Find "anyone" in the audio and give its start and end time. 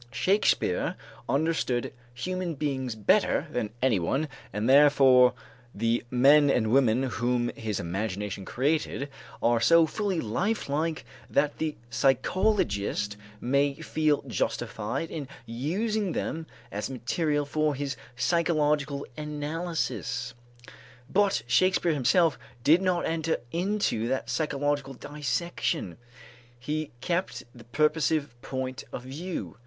3.83-4.29